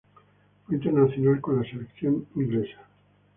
Fue 0.65 0.77
internacional 0.77 1.39
con 1.41 1.61
la 1.61 1.69
Selección 1.69 2.25
Inglesa. 2.33 2.79